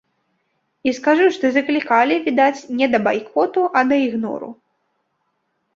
І 0.89 0.93
скажу, 0.99 1.25
што 1.35 1.45
заклікалі, 1.57 2.15
відаць, 2.29 2.57
не 2.81 2.87
да 2.95 2.99
байкоту, 3.09 3.61
а 3.79 3.87
да 3.95 4.03
ігнору. 4.07 4.49